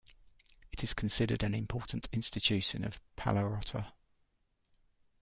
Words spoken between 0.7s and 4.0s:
It is considered an important institution of Paleorrota.